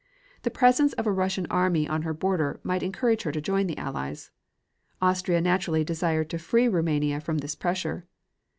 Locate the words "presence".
0.49-0.93